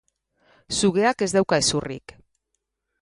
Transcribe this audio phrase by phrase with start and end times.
[0.79, 2.17] Sugeak ez dauka hezurrik.